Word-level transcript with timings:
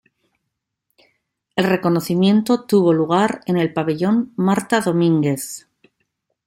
El 1.55 1.65
reconocimiento 1.65 2.63
tuvo 2.65 2.91
lugar 2.91 3.41
en 3.45 3.57
el 3.57 3.71
Pabellón 3.71 4.33
Marta 4.35 4.81
Domínguez. 4.81 5.67